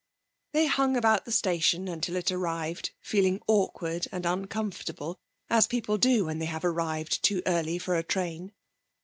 They 0.53 0.65
hung 0.65 0.97
about 0.97 1.25
the 1.25 1.31
station 1.31 1.87
until 1.87 2.15
it 2.15 2.31
arrived, 2.31 2.89
feeling 3.01 3.39
awkward 3.45 4.07
and 4.11 4.25
uncomfortable, 4.25 5.19
as 5.47 5.67
people 5.67 5.99
do 5.99 6.25
when 6.25 6.39
they 6.39 6.47
have 6.47 6.65
arrived 6.65 7.21
too 7.21 7.43
early 7.45 7.77
for 7.77 7.95
a 7.95 8.01
train. 8.01 8.51